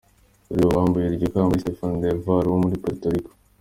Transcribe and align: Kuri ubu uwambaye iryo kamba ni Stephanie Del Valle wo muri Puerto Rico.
Kuri 0.45 0.59
ubu 0.61 0.71
uwambaye 0.73 1.05
iryo 1.07 1.27
kamba 1.33 1.53
ni 1.53 1.63
Stephanie 1.63 1.99
Del 2.01 2.17
Valle 2.25 2.49
wo 2.51 2.59
muri 2.63 2.79
Puerto 2.81 3.07
Rico. 3.13 3.31